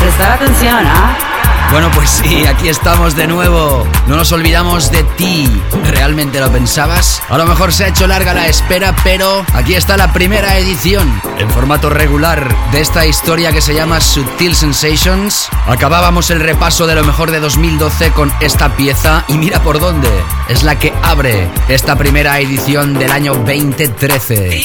[0.00, 1.30] Prestar atención, ¿ah?
[1.70, 3.86] Bueno, pues sí, aquí estamos de nuevo.
[4.08, 5.48] No nos olvidamos de ti.
[5.84, 7.22] ¿Realmente lo pensabas?
[7.28, 11.22] A lo mejor se ha hecho larga la espera, pero aquí está la primera edición,
[11.38, 15.48] en formato regular, de esta historia que se llama Subtil Sensations.
[15.68, 20.10] Acabábamos el repaso de lo mejor de 2012 con esta pieza y mira por dónde.
[20.48, 24.60] Es la que abre esta primera edición del año 2013.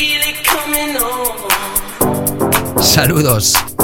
[2.82, 3.75] Saludos.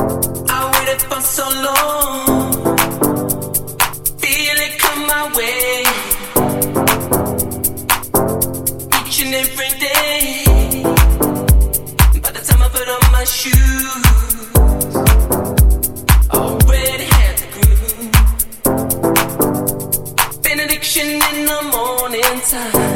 [22.13, 22.90] in time.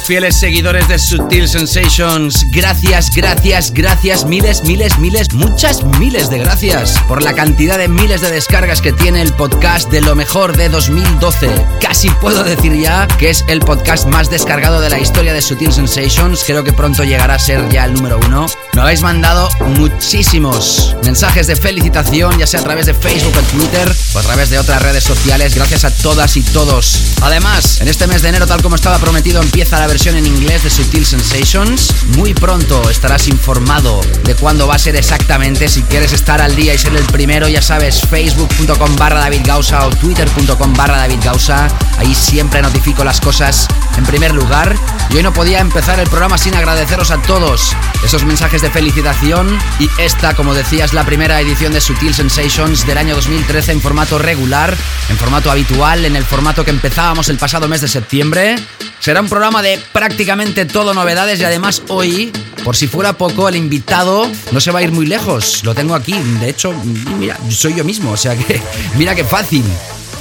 [0.00, 2.46] Fieles seguidores de Sutil Sensations?
[2.50, 8.20] Gracias, gracias, gracias, miles, miles, miles, muchas miles de gracias por la cantidad de miles
[8.20, 11.48] de descargas que tiene el podcast de lo mejor de 2012.
[11.80, 15.72] Casi puedo decir ya que es el podcast más descargado de la historia de Sutil
[15.72, 16.44] Sensations.
[16.44, 18.46] Creo que pronto llegará a ser ya el número uno.
[18.80, 23.94] Me habéis mandado muchísimos mensajes de felicitación, ya sea a través de Facebook o Twitter
[24.14, 25.54] o a través de otras redes sociales.
[25.54, 26.98] Gracias a todas y todos.
[27.20, 30.64] Además, en este mes de enero, tal como estaba prometido, empieza la versión en inglés
[30.64, 31.92] de Sutil Sensations.
[32.16, 35.68] Muy pronto estarás informado de cuándo va a ser exactamente.
[35.68, 39.86] Si quieres estar al día y ser el primero, ya sabes, facebook.com barra David Gausa
[39.86, 41.68] o twitter.com barra David Gausa.
[41.98, 43.68] Ahí siempre notifico las cosas
[43.98, 44.74] en primer lugar.
[45.12, 47.74] Y hoy no podía empezar el programa sin agradeceros a todos
[48.04, 49.58] esos mensajes de felicitación.
[49.80, 53.80] Y esta, como decía, es la primera edición de Sutil Sensations del año 2013 en
[53.80, 54.76] formato regular,
[55.08, 58.54] en formato habitual, en el formato que empezábamos el pasado mes de septiembre.
[59.00, 62.30] Será un programa de prácticamente todo novedades y además hoy,
[62.62, 65.64] por si fuera poco, el invitado no se va a ir muy lejos.
[65.64, 66.72] Lo tengo aquí, de hecho,
[67.18, 68.62] mira, soy yo mismo, o sea que
[68.96, 69.64] mira qué fácil.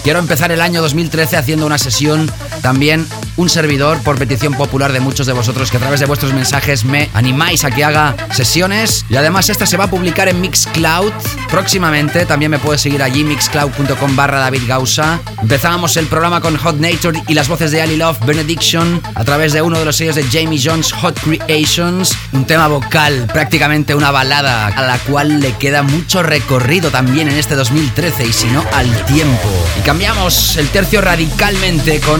[0.03, 2.31] Quiero empezar el año 2013 haciendo una sesión
[2.61, 3.05] también
[3.39, 6.83] un servidor por petición popular de muchos de vosotros que a través de vuestros mensajes
[6.83, 11.13] me animáis a que haga sesiones y además esta se va a publicar en Mixcloud
[11.49, 15.21] próximamente, también me puedes seguir allí mixcloud.com barra David Gausa.
[15.41, 19.53] Empezábamos el programa con Hot Nature y las voces de Ali Love Benediction a través
[19.53, 24.11] de uno de los sellos de Jamie Jones Hot Creations, un tema vocal, prácticamente una
[24.11, 28.65] balada a la cual le queda mucho recorrido también en este 2013 y si no
[28.73, 29.49] al tiempo.
[29.79, 32.19] Y cambiamos el tercio radicalmente con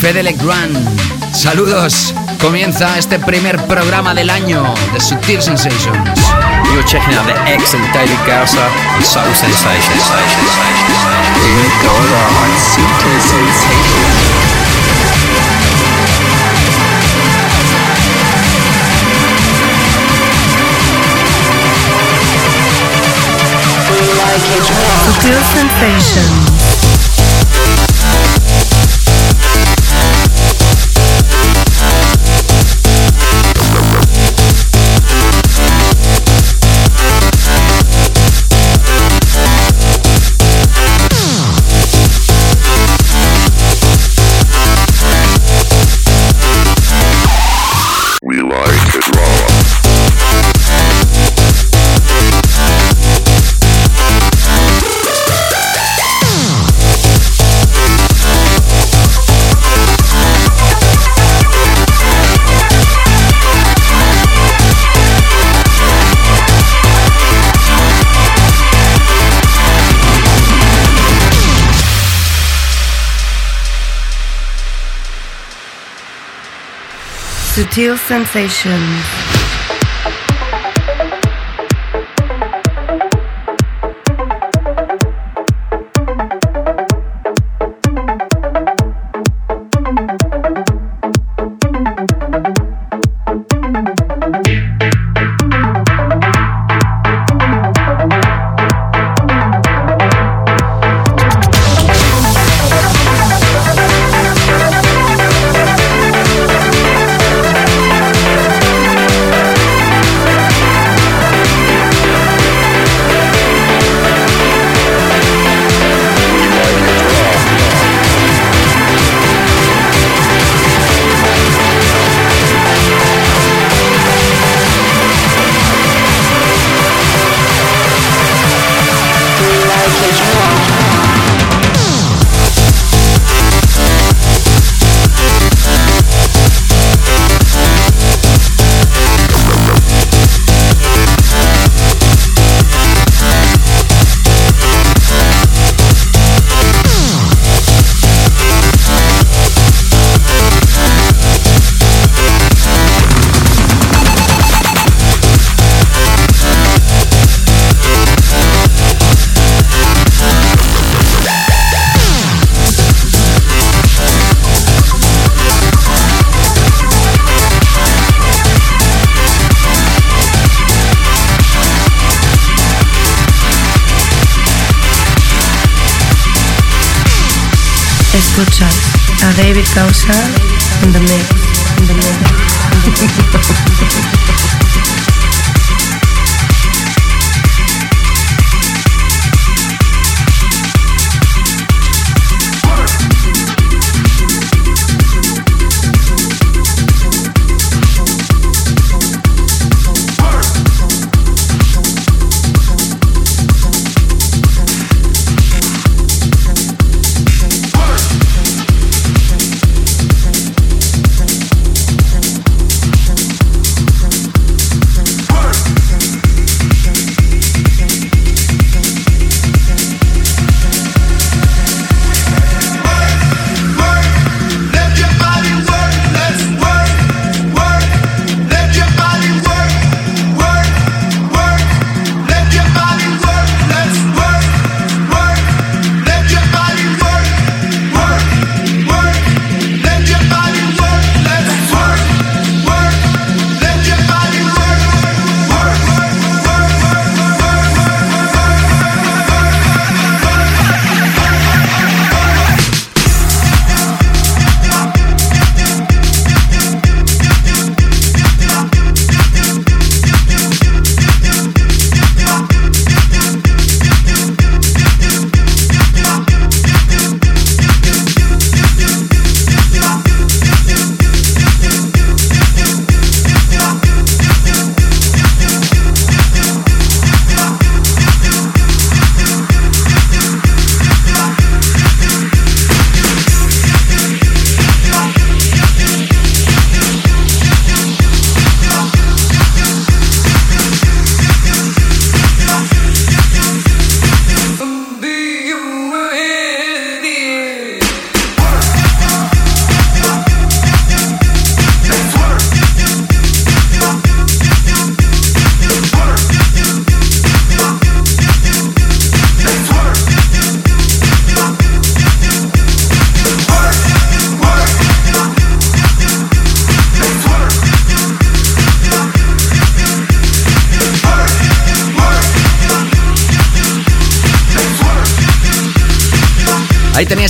[0.00, 0.76] Fede Legrand.
[1.32, 2.14] Saludos.
[2.40, 4.62] Comienza este primer programa del año
[4.92, 6.20] de Sutil Sensations.
[6.72, 8.60] You're checking out the excellent David Gausser
[8.94, 10.02] and Subtle Sensations.
[12.40, 14.36] On Sutil Sensations.
[25.04, 26.55] Sutil Sensations.
[77.76, 79.25] Sutil Sensations.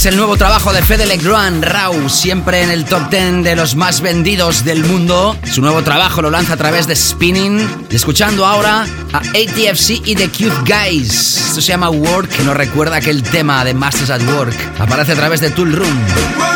[0.07, 3.75] Tenías el nuevo trabajo de Fede Legrand, Rau, siempre en el top 10 de los
[3.75, 5.37] más vendidos del mundo.
[5.53, 7.87] Su nuevo trabajo lo lanza a través de Spinning.
[7.91, 11.49] Y escuchando ahora a ATFC y The Cute Guys.
[11.49, 14.55] Esto se llama Work, que nos recuerda aquel tema de Masters at Work.
[14.79, 16.56] Aparece a través de Tool Room.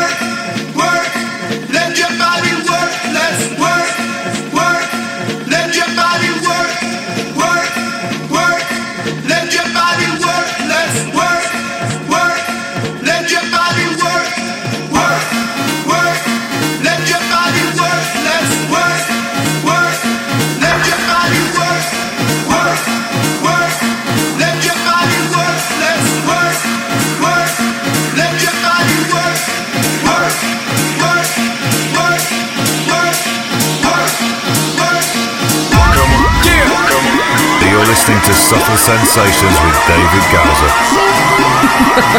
[39.21, 40.23] Sensations with David.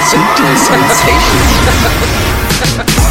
[0.07, 0.57] Subtle
[2.79, 3.02] Sensations.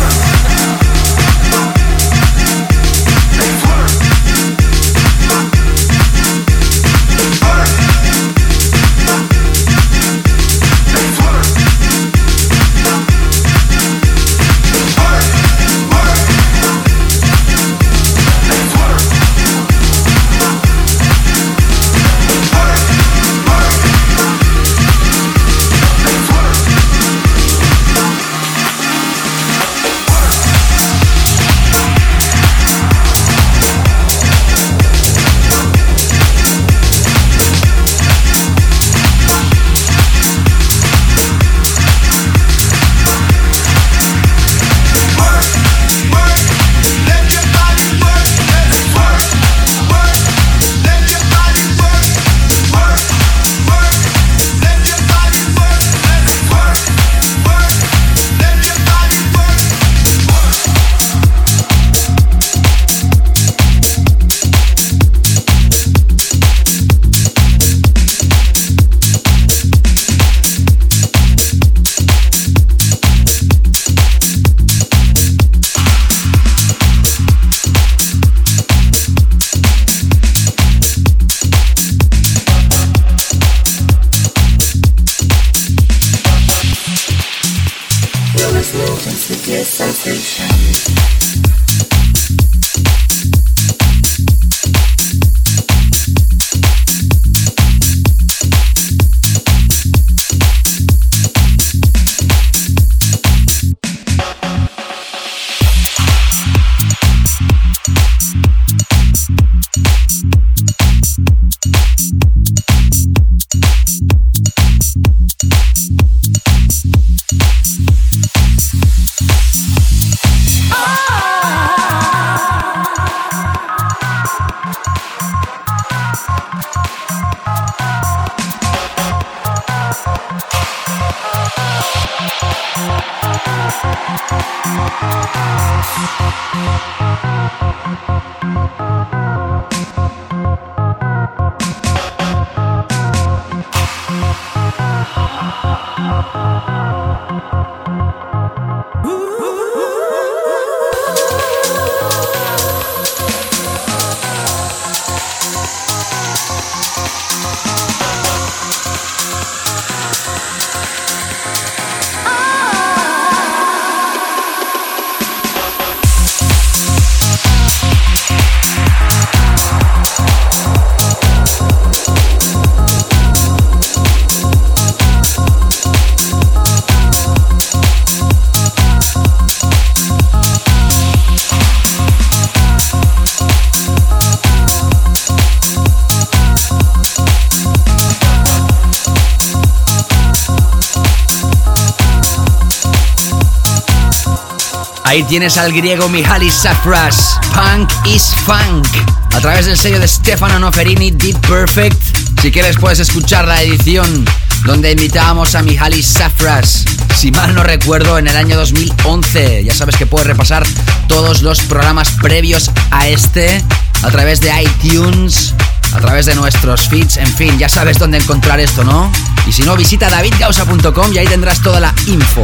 [195.31, 198.85] Tienes al griego Mihalis Safras, Punk is Funk,
[199.33, 201.97] a través del sello de Stefano Noferini, Deep Perfect.
[202.41, 204.25] Si quieres puedes escuchar la edición
[204.65, 206.83] donde invitábamos a Mihalis Safras,
[207.15, 209.63] si mal no recuerdo, en el año 2011.
[209.63, 210.67] Ya sabes que puedes repasar
[211.07, 213.63] todos los programas previos a este
[214.03, 215.55] a través de iTunes,
[215.93, 219.09] a través de nuestros feeds, en fin, ya sabes dónde encontrar esto, ¿no?
[219.47, 222.43] Y si no, visita davidgausa.com y ahí tendrás toda la info.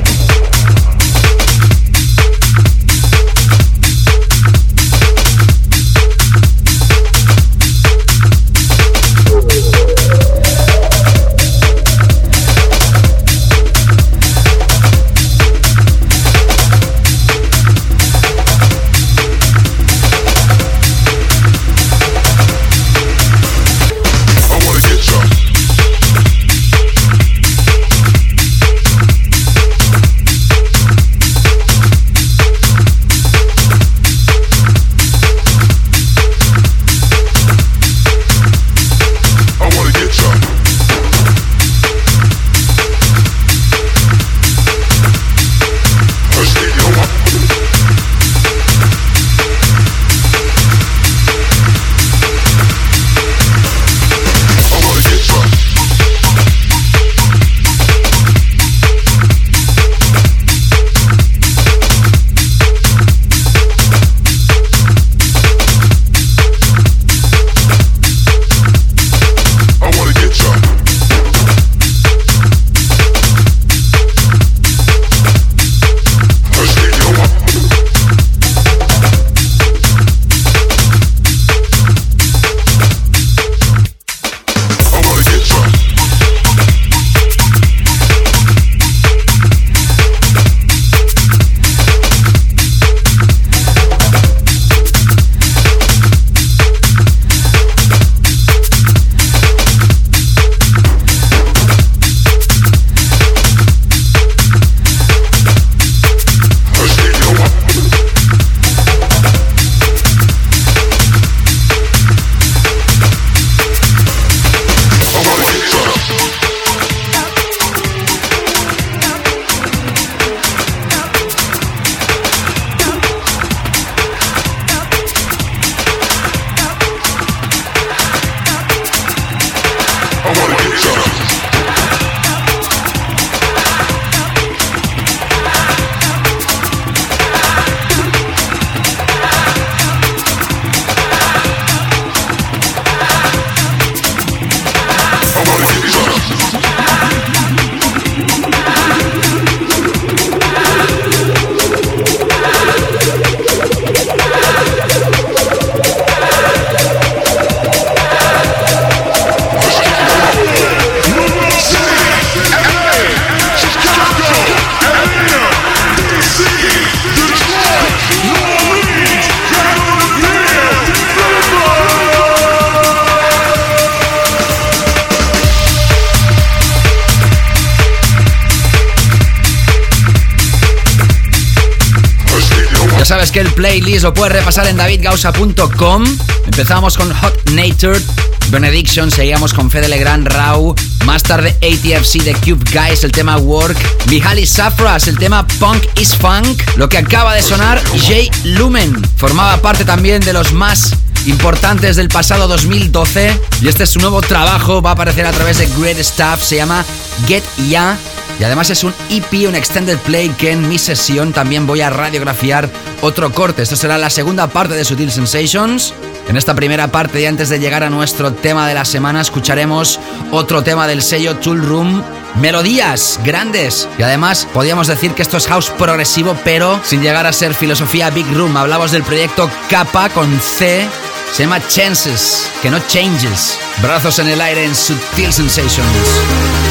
[184.01, 186.05] lo puedes repasar en davidgausa.com.
[186.45, 188.01] Empezamos con Hot Natured,
[188.49, 190.73] Benediction, seguíamos con Fede Legrand, Rau,
[191.05, 196.15] más tarde ATFC de Cube Guys, el tema Work, Mihaly Safras, el tema Punk is
[196.15, 201.95] Funk, lo que acaba de sonar Jay Lumen, formaba parte también de los más importantes
[201.95, 205.67] del pasado 2012 y este es su nuevo trabajo, va a aparecer a través de
[205.79, 206.83] Great Stuff, se llama
[207.27, 207.97] Get Ya
[208.41, 211.91] y además es un EP, un extended play que en mi sesión también voy a
[211.91, 212.67] radiografiar
[213.03, 213.61] otro corte.
[213.61, 215.93] Esto será la segunda parte de Sutil Sensations.
[216.27, 219.99] En esta primera parte y antes de llegar a nuestro tema de la semana escucharemos
[220.31, 222.01] otro tema del sello Tool Room.
[222.33, 227.33] Melodías grandes y además podríamos decir que esto es house progresivo pero sin llegar a
[227.33, 228.57] ser filosofía Big Room.
[228.57, 230.87] Hablamos del proyecto Kappa con C
[231.31, 233.57] se llama Chances, que no changes.
[233.83, 236.70] Brazos en el aire en Sutil Sensations.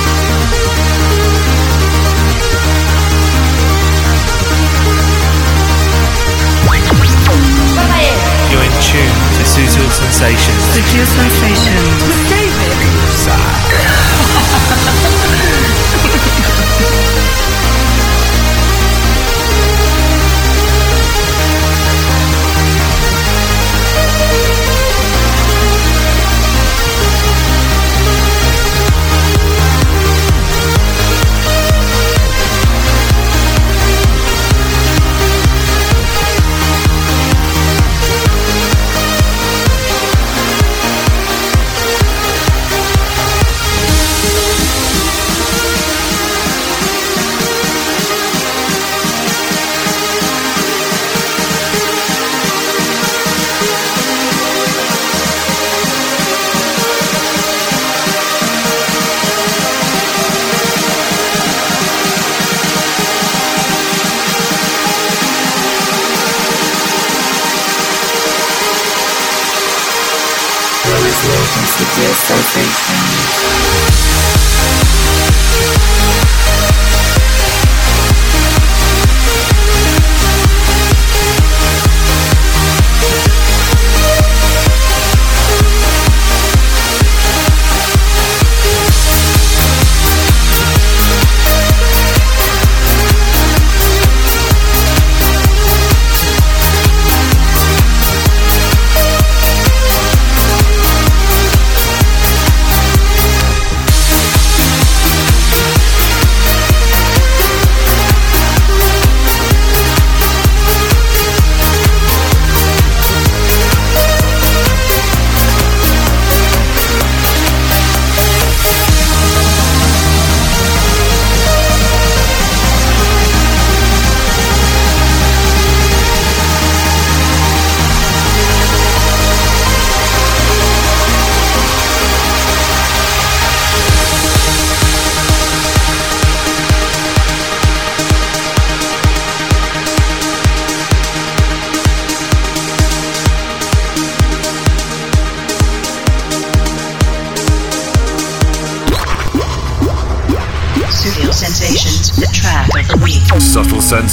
[10.20, 10.62] Sutil Sensations.
[10.74, 12.02] Sutil Sensations.
[12.06, 13.69] With David.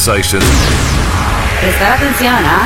[0.07, 0.41] Sensation.
[1.59, 2.65] Prestar atención, ¿ah?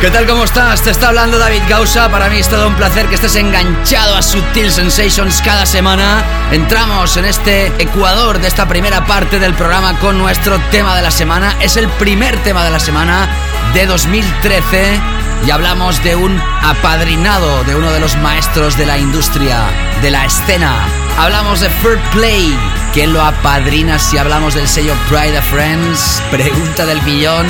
[0.00, 0.26] ¿Qué tal?
[0.26, 0.80] ¿Cómo estás?
[0.80, 2.10] Te está hablando David Gausa.
[2.10, 6.24] Para mí es todo un placer que estés enganchado a Sutil Sensations cada semana.
[6.52, 11.10] Entramos en este Ecuador de esta primera parte del programa con nuestro tema de la
[11.10, 11.54] semana.
[11.60, 13.28] Es el primer tema de la semana
[13.74, 14.98] de 2013
[15.46, 19.58] y hablamos de un apadrinado de uno de los maestros de la industria,
[20.00, 20.72] de la escena.
[21.18, 22.58] Hablamos de Fair Play
[22.94, 26.22] ¿Quién lo apadrina si hablamos del sello Pride of Friends?
[26.30, 27.44] Pregunta del millón.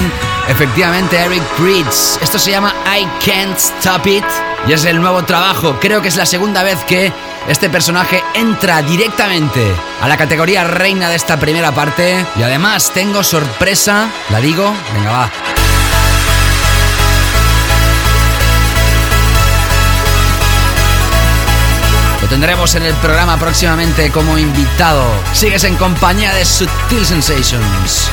[0.48, 2.18] Efectivamente, Eric Bridge.
[2.22, 4.24] Esto se llama I Can't Stop It
[4.66, 5.76] y es el nuevo trabajo.
[5.82, 7.12] Creo que es la segunda vez que
[7.46, 9.60] este personaje entra directamente
[10.00, 12.24] a la categoría reina de esta primera parte.
[12.36, 14.08] Y además tengo sorpresa.
[14.30, 14.72] ¿La digo?
[14.94, 15.30] Venga, va.
[22.34, 25.04] Tendremos en el programa próximamente como invitado.
[25.32, 28.10] Sigues en compañía de Sutil Sensations.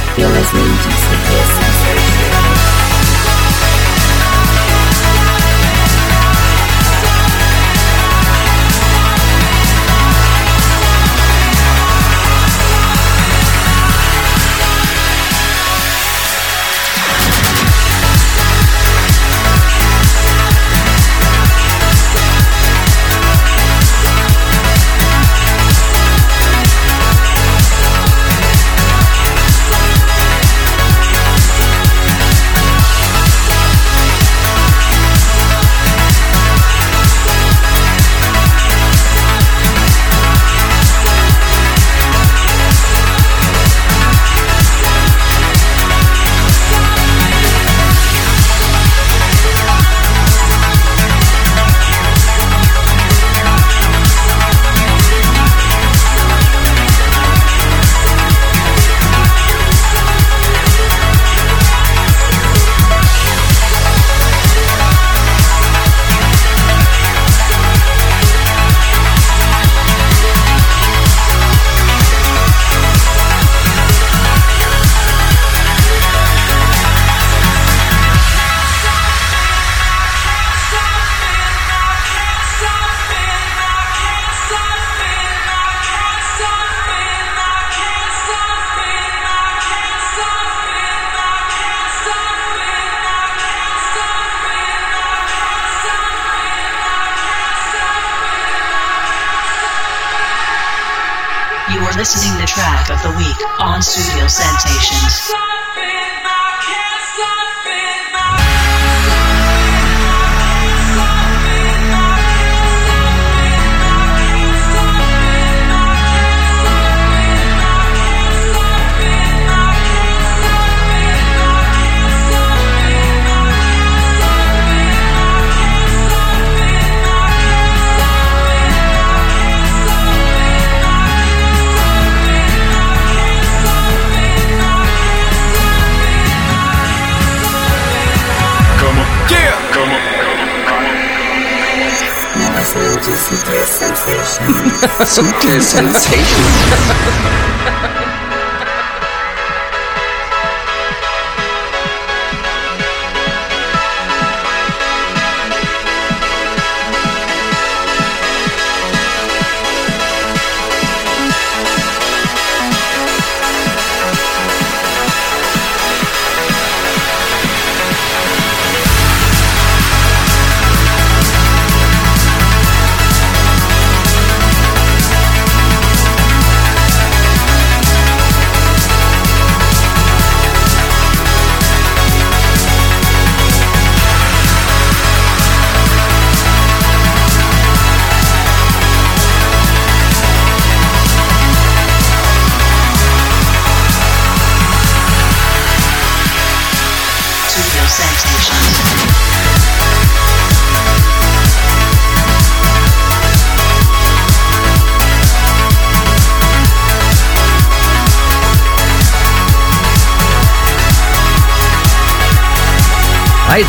[145.60, 147.38] sensation.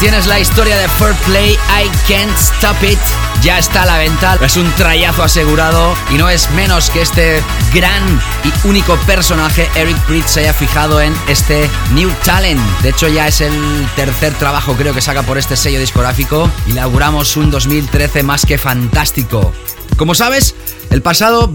[0.01, 2.99] Tienes la historia de Fair Play, I Can't Stop It.
[3.43, 7.43] Ya está a la venta, es un trayazo asegurado y no es menos que este
[7.73, 12.61] gran y único personaje, Eric Pritz, se haya fijado en este New Talent.
[12.81, 13.53] De hecho, ya es el
[13.95, 16.73] tercer trabajo, creo que saca por este sello discográfico y
[17.37, 19.53] un 2013 más que fantástico.
[19.97, 20.55] Como sabes,
[20.91, 21.49] el pasado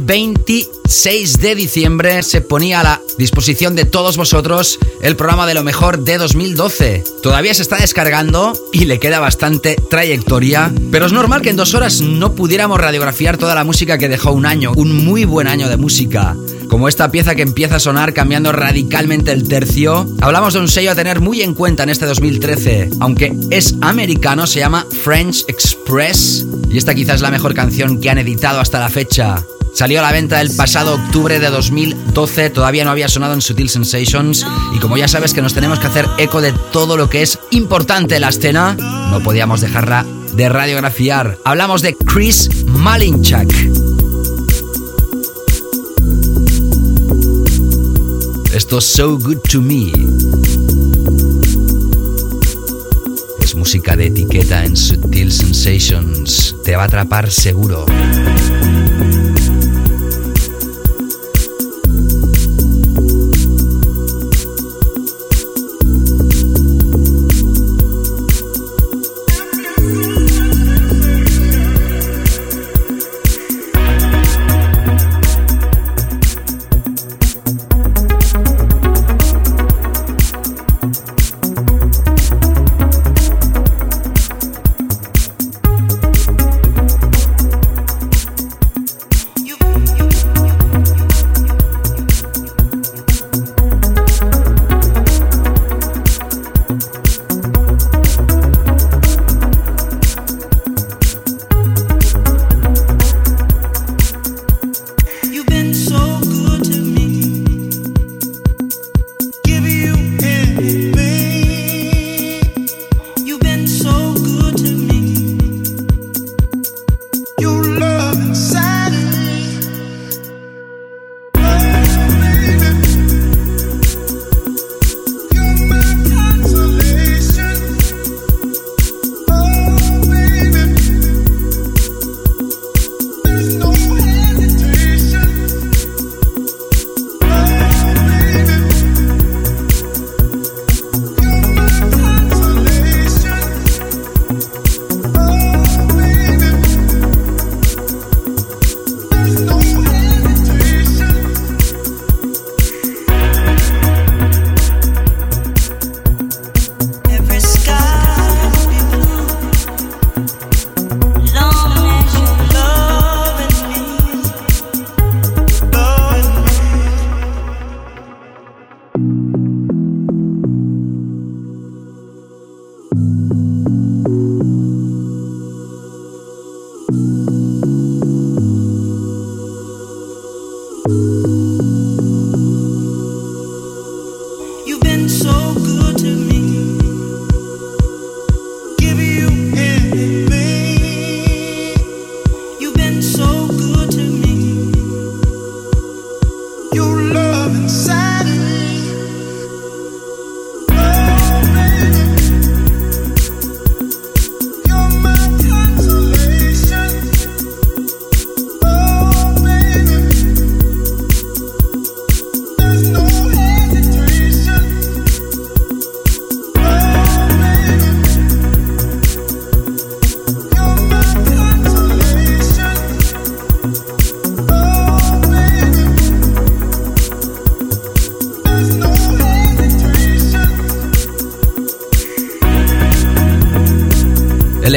[0.87, 5.61] 26 de diciembre se ponía a la disposición de todos vosotros el programa de lo
[5.61, 7.03] mejor de 2012.
[7.21, 11.73] Todavía se está descargando y le queda bastante trayectoria, pero es normal que en dos
[11.73, 15.67] horas no pudiéramos radiografiar toda la música que dejó un año, un muy buen año
[15.67, 16.37] de música.
[16.69, 20.07] Como esta pieza que empieza a sonar cambiando radicalmente el tercio.
[20.21, 22.91] Hablamos de un sello a tener muy en cuenta en este 2013.
[23.01, 26.45] Aunque es americano, se llama French Express.
[26.69, 29.45] Y esta quizás es la mejor canción que han editado hasta la fecha.
[29.77, 33.69] Salió a la venta el pasado octubre de 2012, todavía no había sonado en Sutil
[33.69, 34.43] Sensations
[34.75, 37.37] y como ya sabes que nos tenemos que hacer eco de todo lo que es
[37.51, 41.37] importante en la escena, no podíamos dejarla de radiografiar.
[41.45, 43.53] Hablamos de Chris Malinchak.
[48.55, 49.91] Esto So Good to Me.
[53.43, 56.55] Es música de etiqueta en Sutil Sensations.
[56.63, 57.85] Te va a atrapar seguro.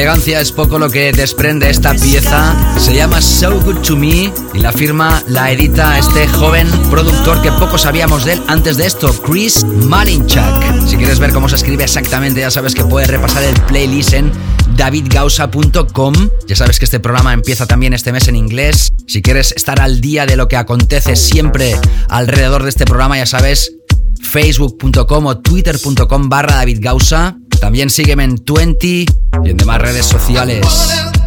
[0.01, 2.55] Elegancia es poco lo que desprende esta pieza.
[2.79, 7.51] Se llama So Good to Me y la firma la edita este joven productor que
[7.51, 10.87] poco sabíamos de él antes de esto, Chris Malinchak.
[10.87, 14.31] Si quieres ver cómo se escribe exactamente, ya sabes que puedes repasar el playlist en
[14.75, 16.15] davidgausa.com.
[16.47, 18.93] Ya sabes que este programa empieza también este mes en inglés.
[19.05, 21.75] Si quieres estar al día de lo que acontece siempre
[22.09, 23.71] alrededor de este programa, ya sabes,
[24.19, 26.83] facebook.com o twitter.com barra David
[27.59, 31.20] También sígueme en 20 y en demás redes sociales.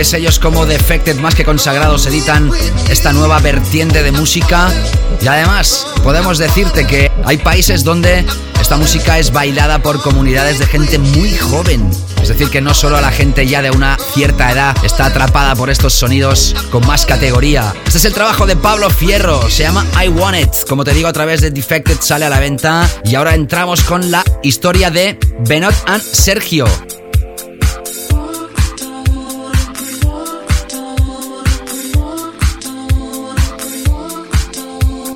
[0.00, 2.50] Que sellos como Defected más que consagrados editan
[2.88, 4.72] esta nueva vertiente de música.
[5.20, 8.24] Y además, podemos decirte que hay países donde
[8.58, 11.90] esta música es bailada por comunidades de gente muy joven.
[12.22, 15.68] Es decir, que no solo la gente ya de una cierta edad está atrapada por
[15.68, 17.74] estos sonidos con más categoría.
[17.84, 20.66] Este es el trabajo de Pablo Fierro, se llama I Want It.
[20.66, 22.88] Como te digo, a través de Defected sale a la venta.
[23.04, 26.64] Y ahora entramos con la historia de Benot and Sergio.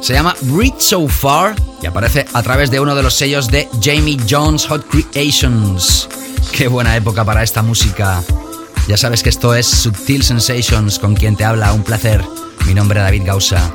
[0.04, 3.70] Se llama Reach So Far y aparece a través de uno de los sellos de
[3.80, 6.10] Jamie Jones Hot Creations.
[6.52, 8.22] Qué buena época para esta música.
[8.86, 11.72] Ya sabes que esto es Subtil Sensations con quien te habla.
[11.72, 12.22] Un placer.
[12.66, 13.73] Mi nombre es David Gausa.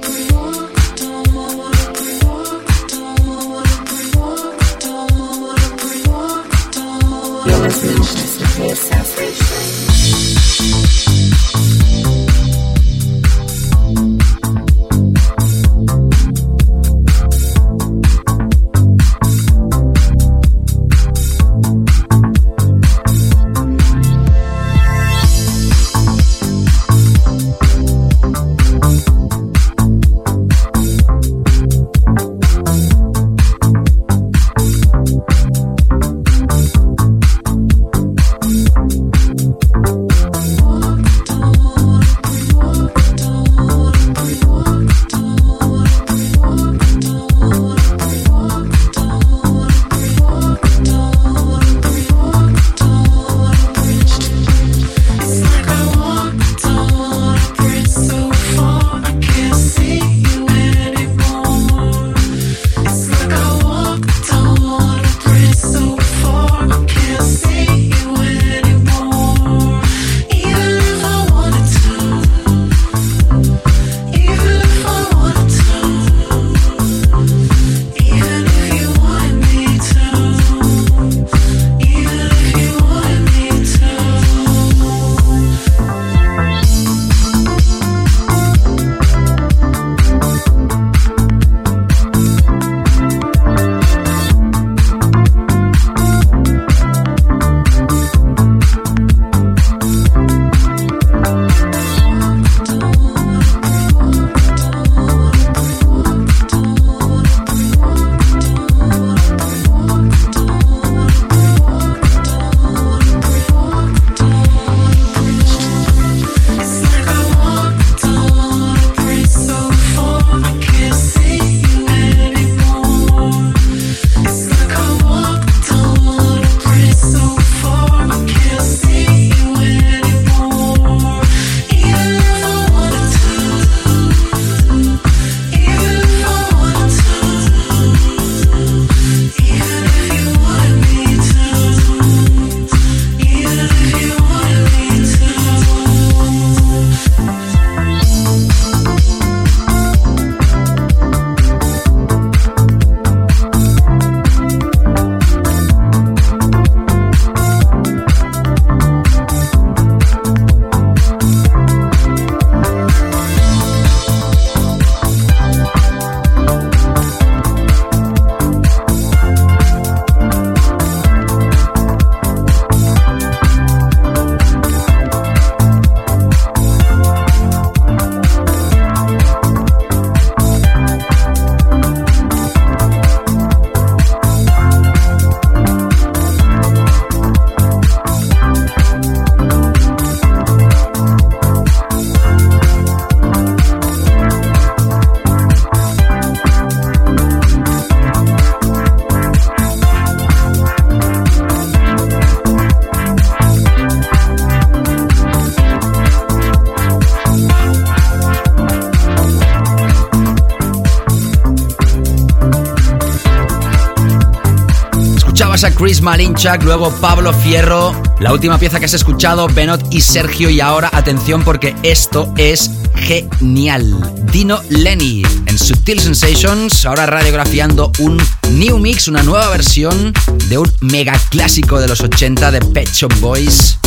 [215.63, 220.49] A Chris Malinchak, luego Pablo Fierro, la última pieza que has escuchado, Benot y Sergio,
[220.49, 224.13] y ahora atención porque esto es genial.
[224.31, 230.13] Dino Lenny en Subtil Sensations, ahora radiografiando un new mix, una nueva versión
[230.47, 233.79] de un mega clásico de los 80 de Pet Shop Boys.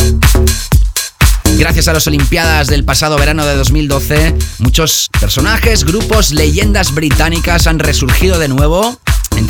[1.57, 7.79] Gracias a las Olimpiadas del pasado verano de 2012, muchos personajes, grupos, leyendas británicas han
[7.79, 8.99] resurgido de nuevo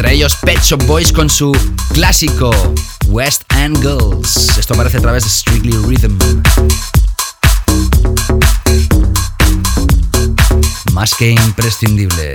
[0.04, 1.54] entre ellos Pet Shop Boys con su
[1.93, 2.51] clásico
[3.08, 4.58] West End Girls.
[4.58, 6.18] Esto aparece a través de Strictly Rhythm.
[10.91, 12.34] Más que imprescindible.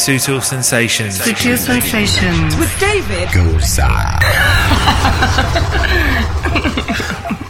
[0.00, 1.18] Sutil Sensations.
[1.18, 2.56] Sutil Sensations.
[2.56, 3.28] With David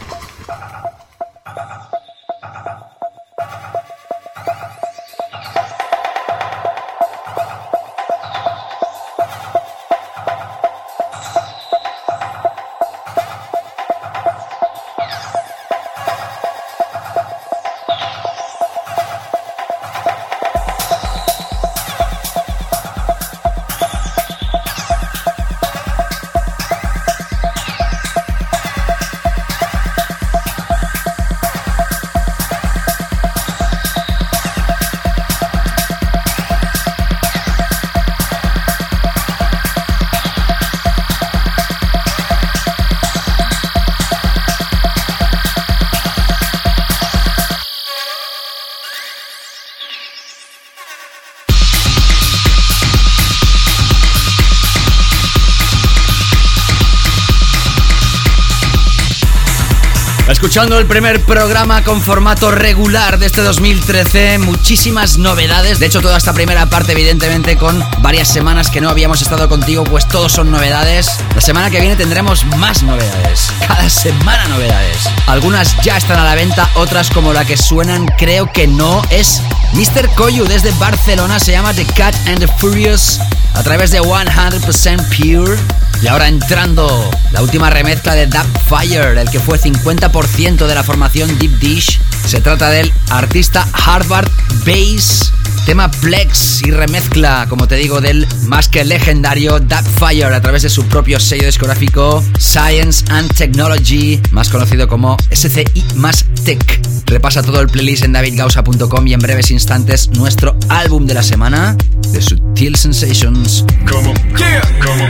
[60.41, 65.77] Escuchando el primer programa con formato regular de este 2013, muchísimas novedades.
[65.77, 69.83] De hecho, toda esta primera parte, evidentemente, con varias semanas que no habíamos estado contigo,
[69.83, 71.11] pues todos son novedades.
[71.35, 73.53] La semana que viene tendremos más novedades.
[73.67, 74.97] Cada semana novedades.
[75.27, 79.03] Algunas ya están a la venta, otras como la que suenan, creo que no.
[79.11, 80.09] Es Mr.
[80.15, 83.19] Koyu desde Barcelona, se llama The Cat and the Furious
[83.53, 85.80] a través de 100% Pure.
[86.01, 90.83] Y ahora entrando la última remezcla de Dub Fire, el que fue 50% de la
[90.83, 92.01] formación Deep Dish.
[92.25, 94.27] Se trata del artista Harvard
[94.65, 95.31] Bass,
[95.65, 100.63] tema Plex y remezcla, como te digo, del más que legendario Dub Fire a través
[100.63, 106.81] de su propio sello discográfico Science and Technology, más conocido como SCI más Tech.
[107.05, 111.75] Repasa todo el playlist en davidgausa.com y en breves instantes nuestro álbum de la semana
[112.11, 113.65] de Sutil Sensations.
[113.89, 114.61] Como, Yeah.
[114.83, 115.07] como,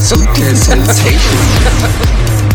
[0.00, 1.16] Sutil Sensation.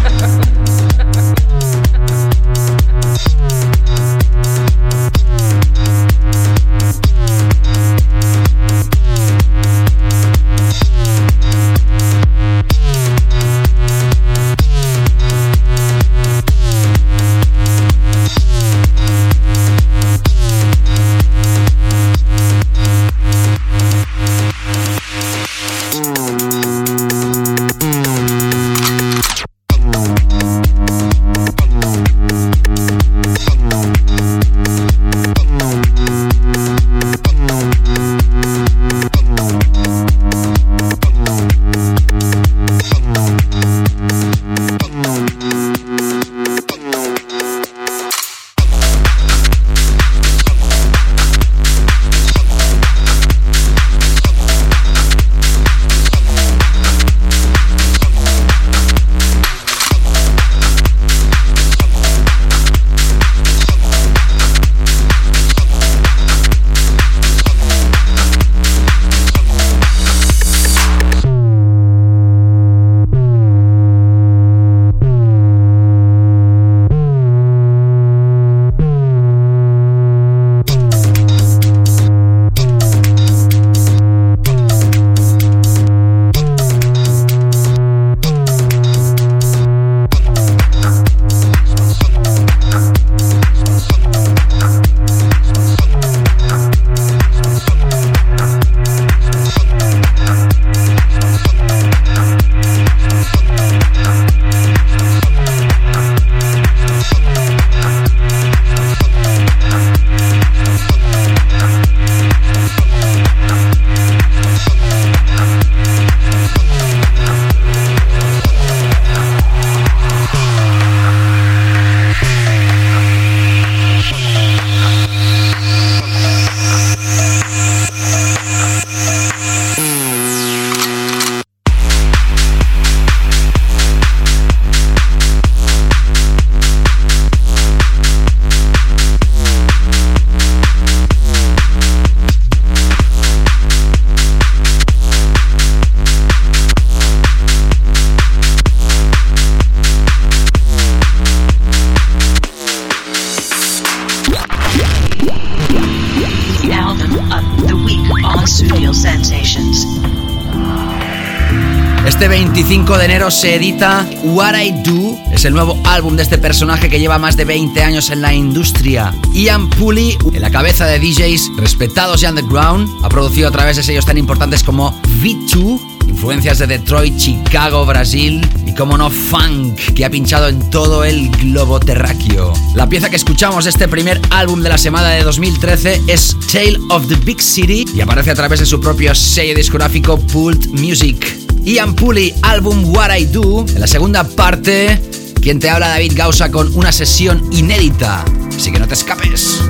[162.92, 166.90] 25 de enero se edita What I Do, es el nuevo álbum de este personaje
[166.90, 169.14] que lleva más de 20 años en la industria.
[169.34, 173.84] Ian Pulley, en la cabeza de DJs respetados y underground, ha producido a través de
[173.84, 180.04] sellos tan importantes como V2, influencias de Detroit, Chicago, Brasil y como no funk que
[180.04, 182.52] ha pinchado en todo el globo terráqueo.
[182.76, 186.78] La pieza que escuchamos de este primer álbum de la semana de 2013 es Tale
[186.90, 191.41] of the Big City y aparece a través de su propio sello discográfico Pult Music.
[191.64, 195.00] Ian Pulley, álbum What I Do, en la segunda parte,
[195.42, 199.62] quien te habla David Gausa con una sesión inédita, así que no te escapes.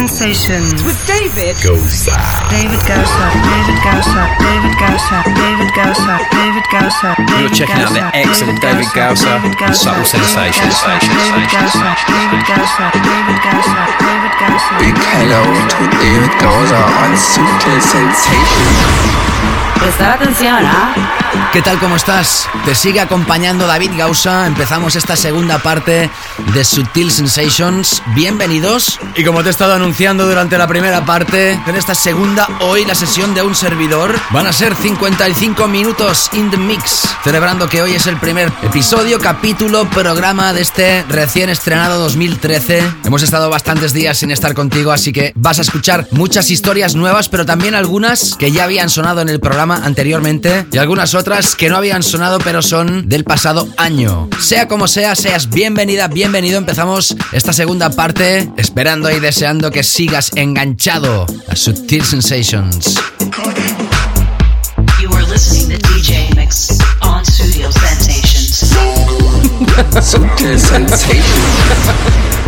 [0.00, 2.16] Sensations with David Gosa.
[2.48, 3.26] David Gosa.
[3.36, 4.22] David Gosa.
[4.40, 5.18] David Gosa.
[5.28, 6.14] David Gosa.
[6.32, 7.10] David Gosa.
[7.36, 9.36] You're checking out the excellent David Gosa
[9.76, 10.80] Subtle Sensations.
[10.88, 11.92] David Gosa.
[12.08, 12.86] David Gosa.
[12.96, 13.82] David Gosa.
[14.00, 14.72] David Gosa.
[14.80, 19.20] Big hello to David Gosa on Subtle Sensations.
[19.76, 20.96] Prestar atención, ¿ah?
[21.52, 21.78] ¿Qué tal?
[21.78, 22.48] ¿Cómo estás?
[22.64, 24.46] Te sigue acompañando David Gausa.
[24.46, 26.10] Empezamos esta segunda parte
[26.54, 28.02] de Sutil Sensations.
[28.14, 28.98] Bienvenidos.
[29.16, 32.96] Y como te he estado anunciando durante la primera parte, en esta segunda, hoy la
[32.96, 37.08] sesión de un servidor van a ser 55 minutos in the mix.
[37.22, 42.82] Celebrando que hoy es el primer episodio, capítulo, programa de este recién estrenado 2013.
[43.04, 47.28] Hemos estado bastantes días sin estar contigo, así que vas a escuchar muchas historias nuevas,
[47.28, 51.19] pero también algunas que ya habían sonado en el programa anteriormente y algunas otras
[51.56, 54.30] que no habían sonado pero son del pasado año.
[54.40, 56.56] Sea como sea, seas bienvenida, bienvenido.
[56.56, 62.94] Empezamos esta segunda parte esperando y deseando que sigas enganchado a Sutil Sensations.
[65.02, 68.72] You are listening to DJ Mix on Studio Sensations.
[70.00, 72.39] Sutil Sensations.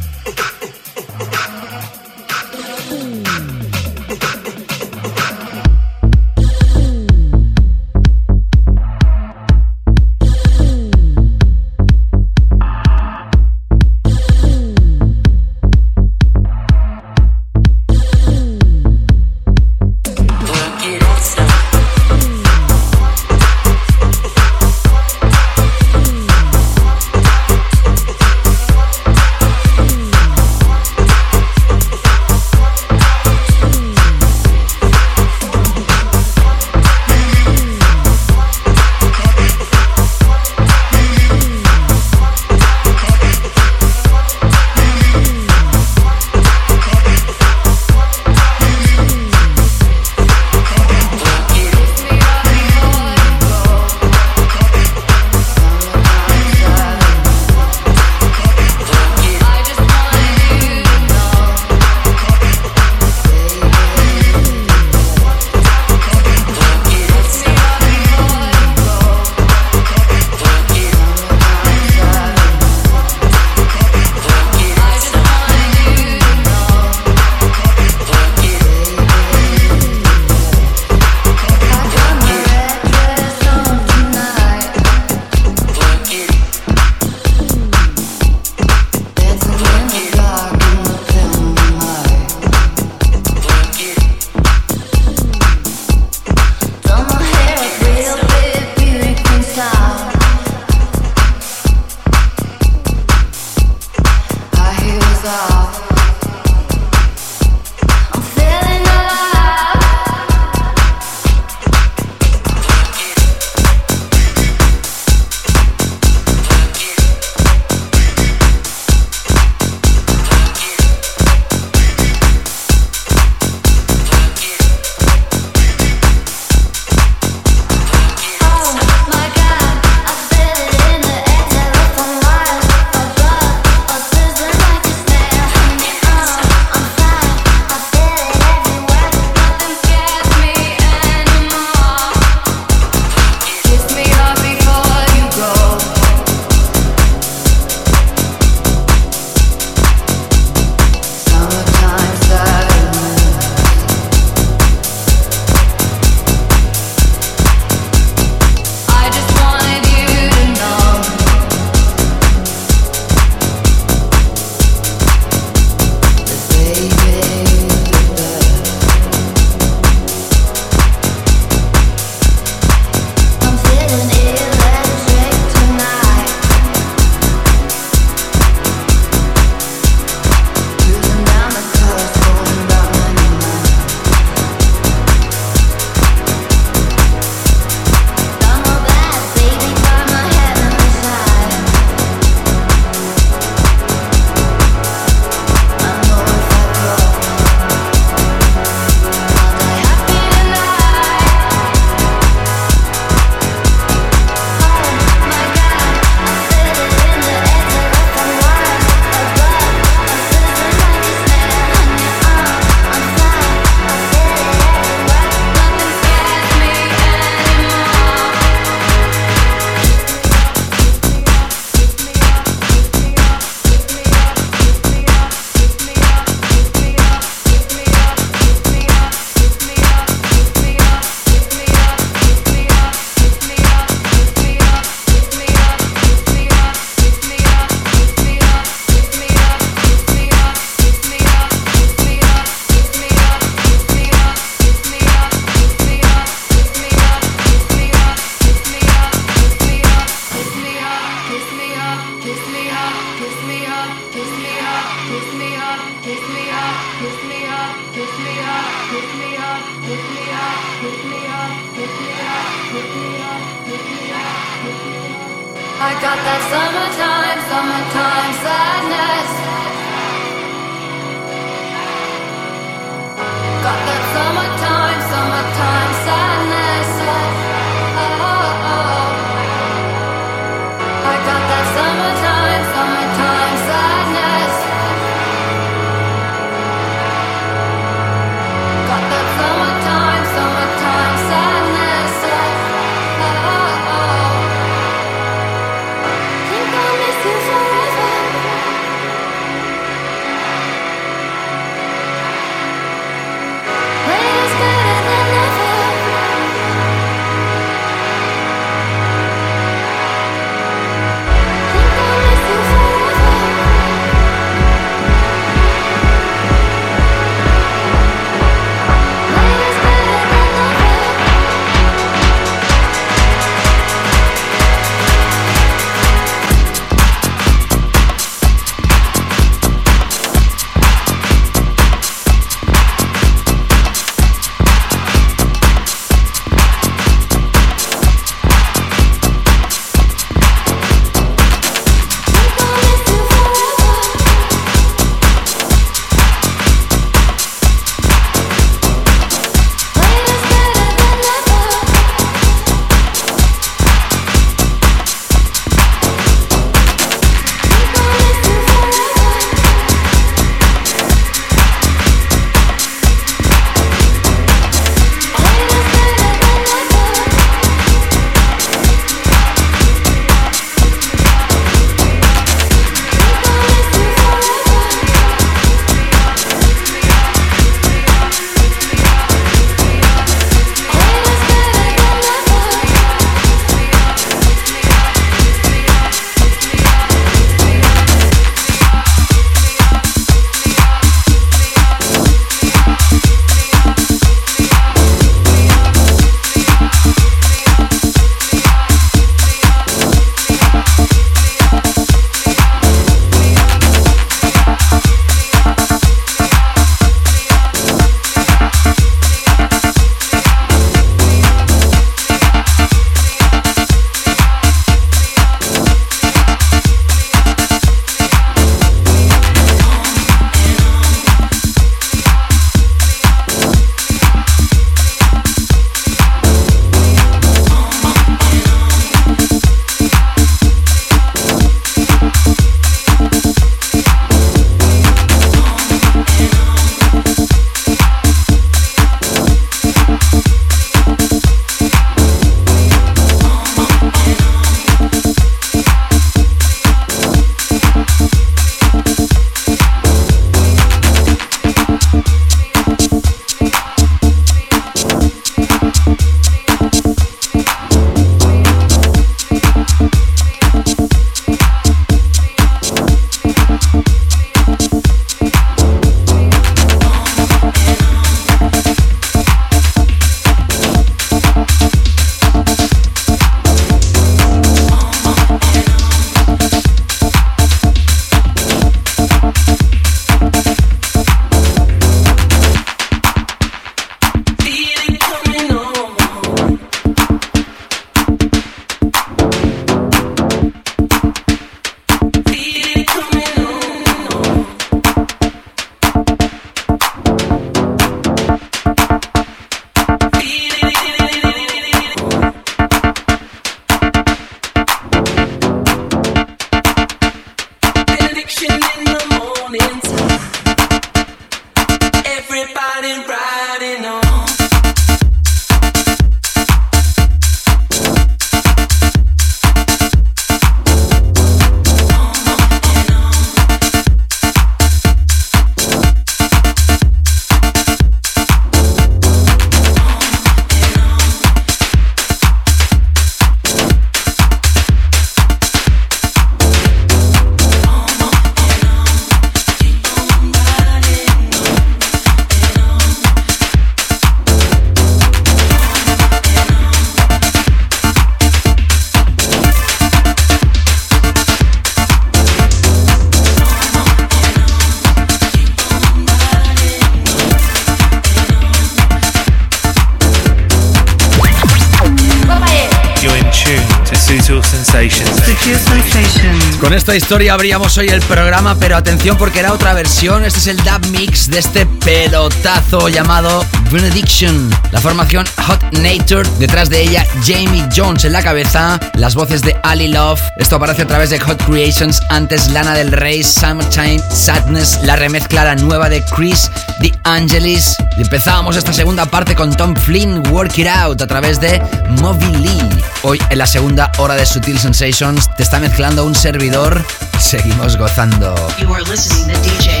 [567.01, 570.45] Esta historia abríamos hoy el programa, pero atención porque era otra versión.
[570.45, 574.69] Este es el dub mix de este pelotazo llamado Benediction.
[574.91, 579.75] La formación Hot Nature, detrás de ella Jamie Jones en la cabeza, las voces de
[579.81, 580.41] Ali Love.
[580.57, 585.63] Esto aparece a través de Hot Creations, antes Lana del Rey, Summertime, Sadness, la remezcla
[585.63, 586.69] la nueva de Chris
[587.01, 587.95] The Angelis.
[588.17, 591.81] Empezábamos esta segunda parte con Tom Flynn, Work It Out, a través de
[592.21, 592.89] Moby Lee.
[593.23, 597.03] Hoy en la segunda hora de Sutil Sensations te está mezclando un servidor.
[597.39, 598.55] Seguimos gozando.
[598.79, 600.00] You are listening to DJ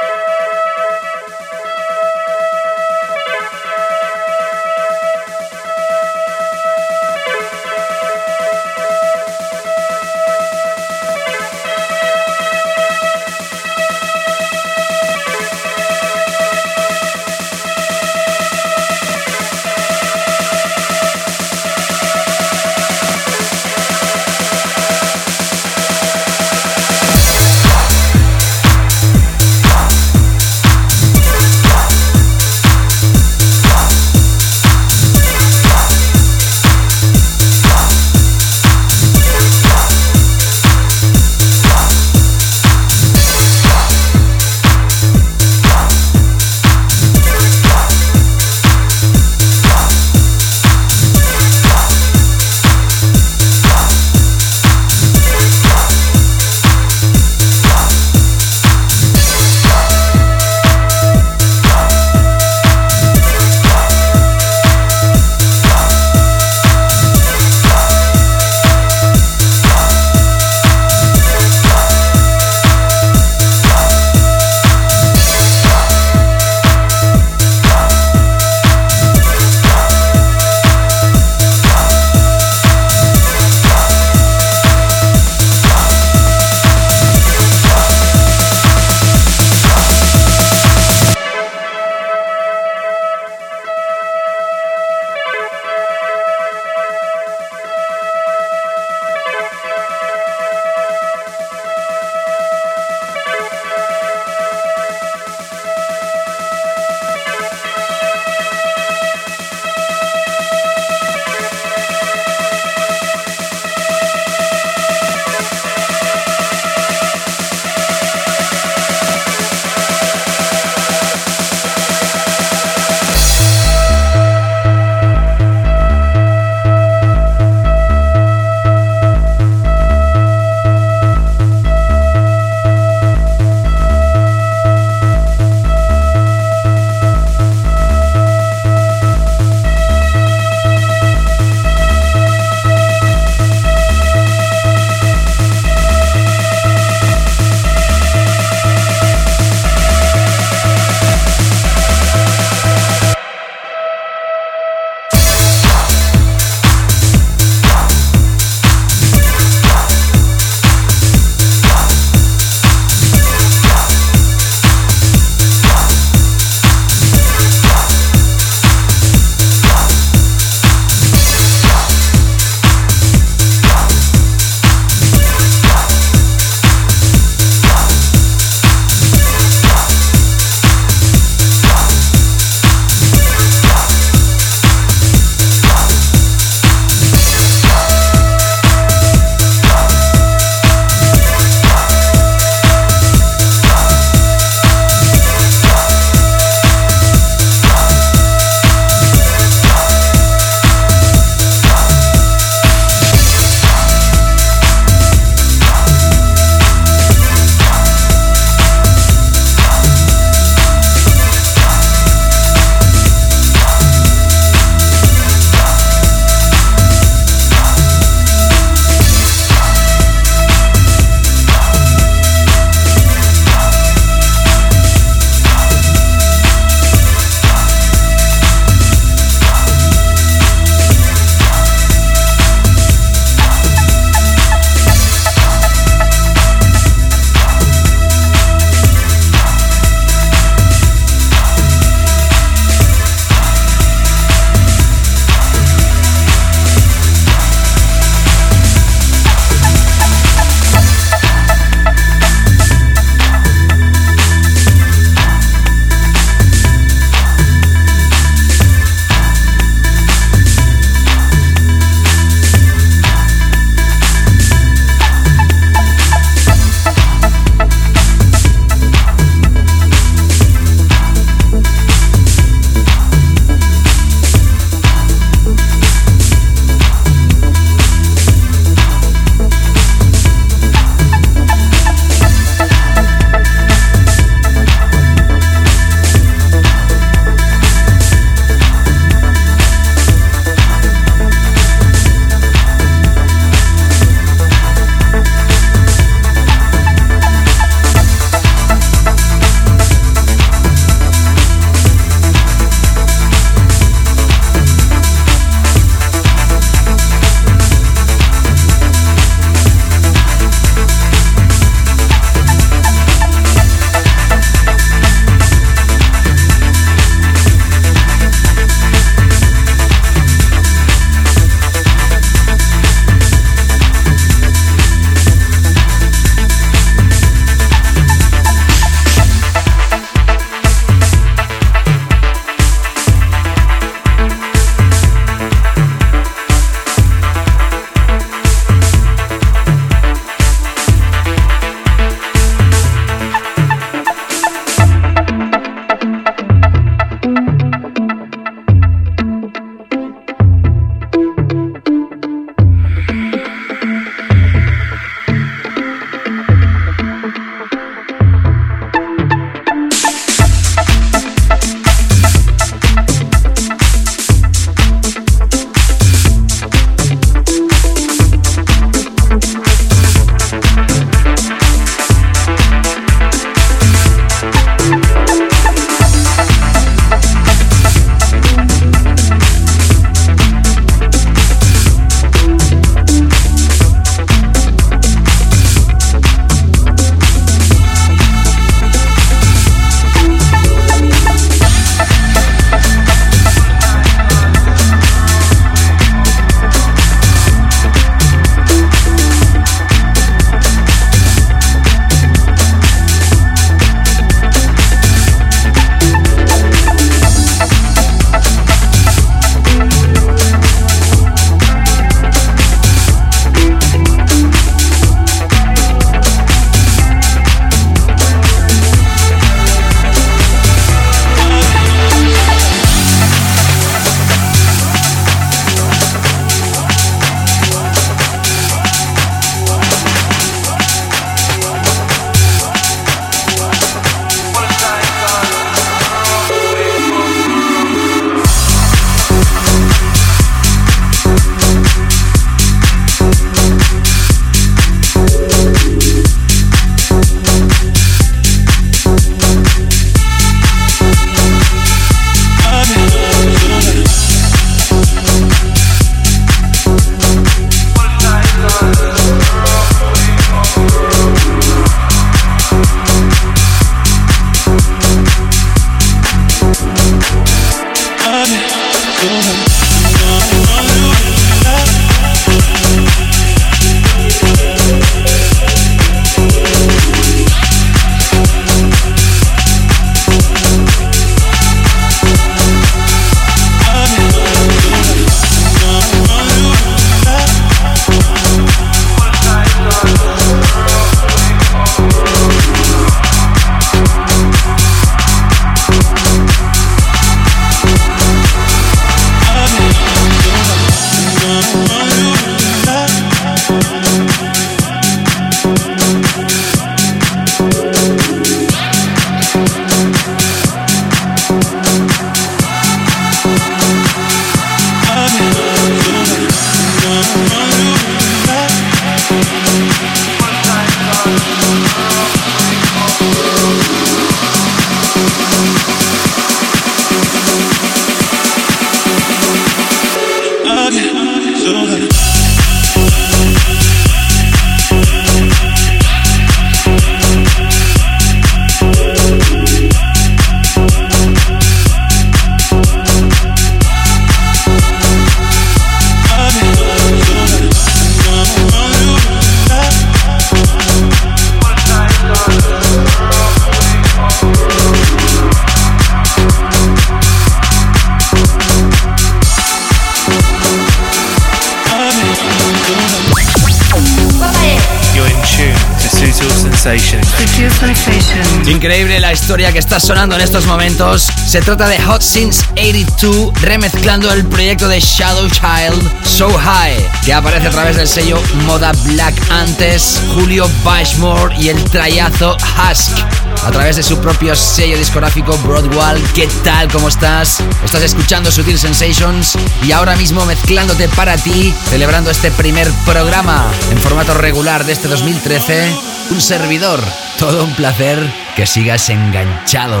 [569.54, 571.28] historia que está sonando en estos momentos.
[571.46, 577.32] Se trata de Hot Since 82, remezclando el proyecto de Shadow Child, So High, que
[577.32, 583.16] aparece a través del sello Moda Black antes, Julio Bashmore y el trayazo Husk,
[583.64, 586.20] a través de su propio sello discográfico Broadwall.
[586.34, 586.90] ¿Qué tal?
[586.90, 587.62] ¿Cómo estás?
[587.84, 593.98] Estás escuchando Sutil Sensations y ahora mismo mezclándote para ti, celebrando este primer programa en
[593.98, 596.13] formato regular de este 2013.
[596.30, 597.00] Un servidor,
[597.38, 598.18] todo un placer
[598.56, 600.00] que sigas enganchado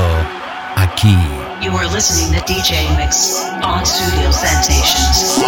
[0.74, 1.16] aquí.
[1.60, 5.44] You are listening to DJ Mix on Studio Sensations.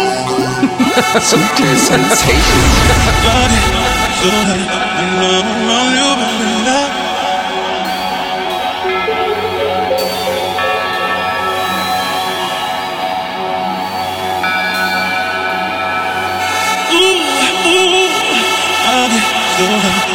[1.21, 3.77] Sutil Sensations.
[16.93, 18.07] Ooh,
[19.59, 20.06] ooh,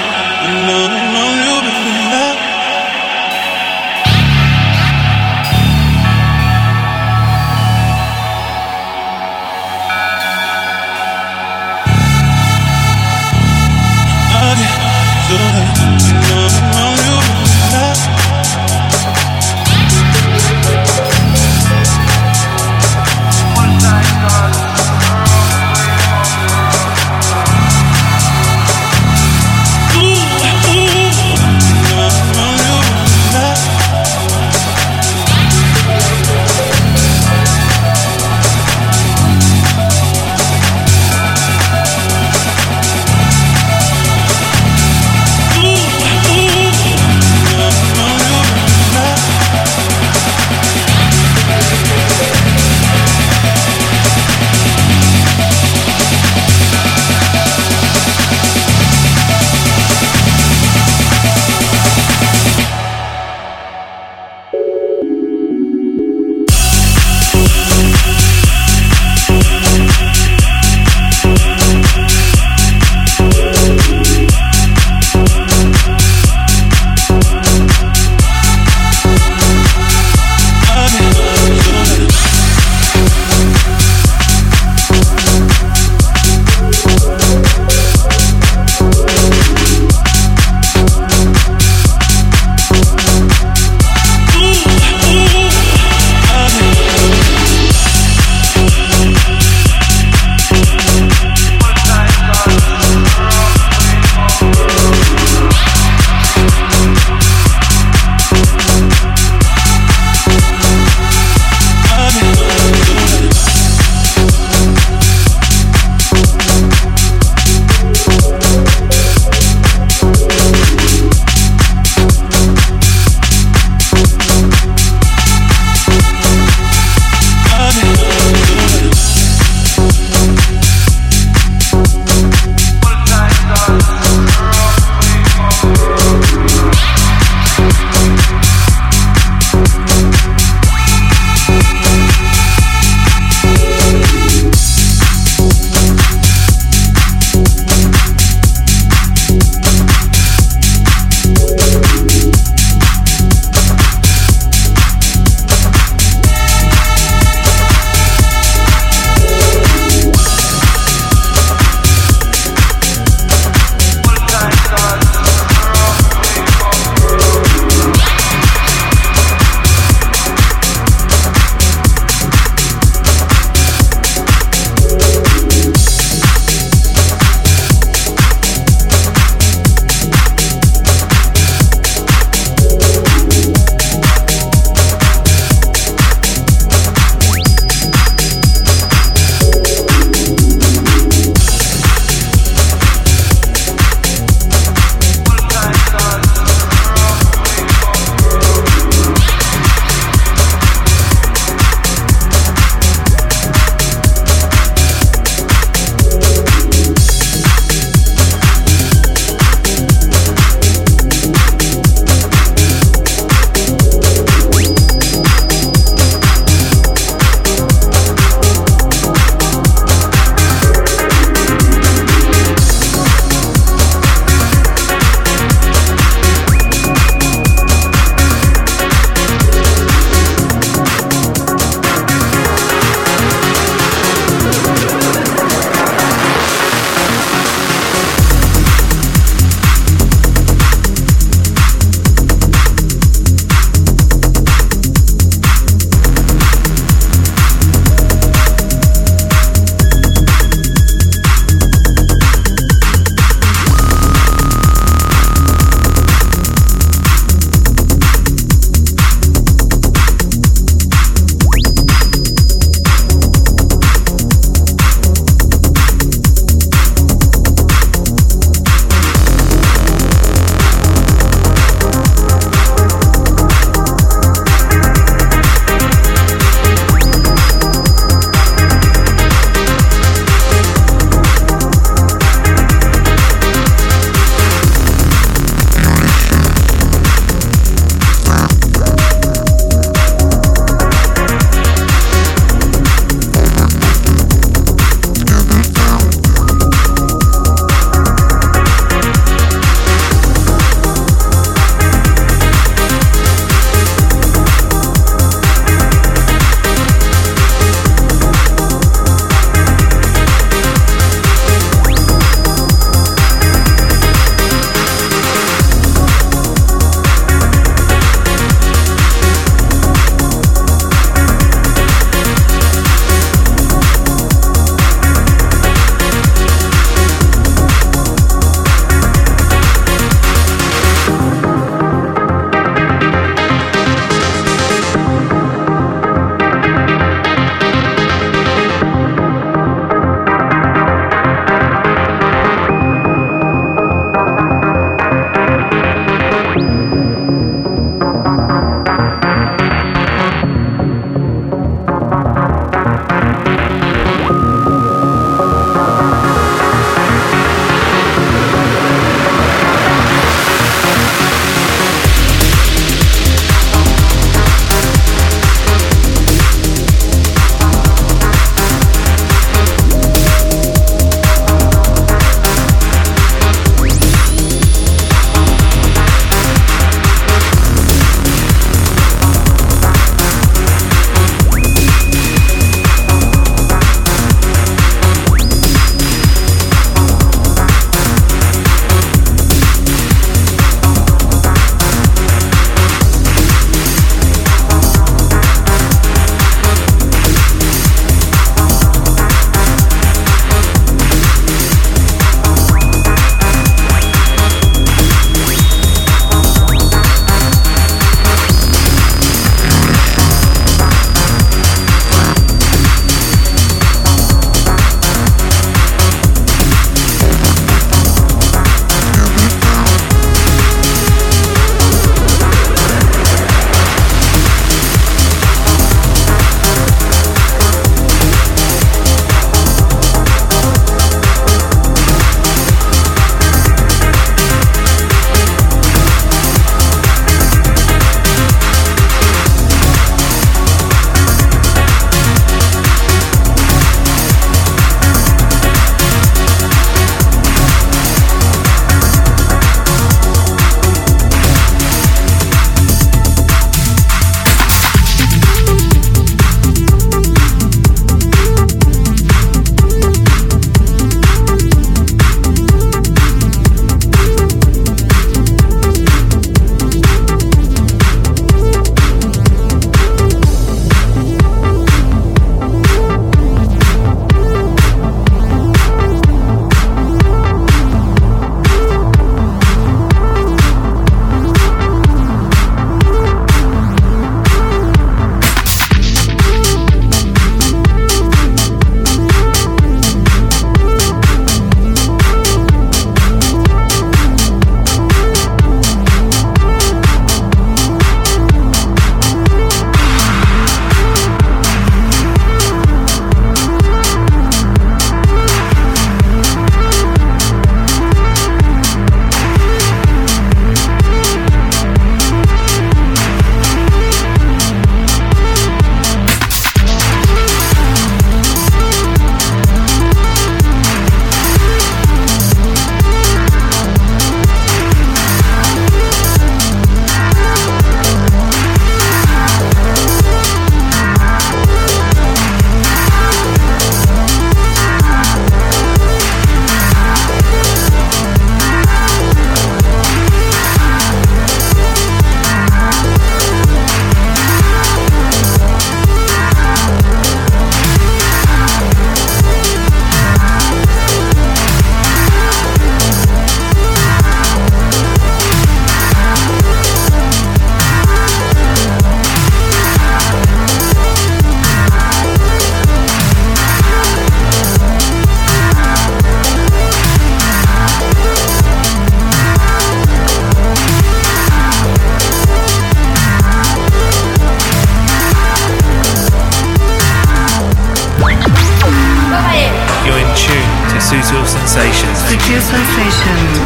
[581.21, 582.19] Sensations.